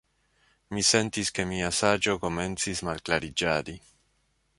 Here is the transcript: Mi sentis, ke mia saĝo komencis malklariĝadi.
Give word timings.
Mi 0.77 0.83
sentis, 0.91 1.29
ke 1.35 1.45
mia 1.51 1.69
saĝo 1.81 2.15
komencis 2.23 2.81
malklariĝadi. 2.89 3.77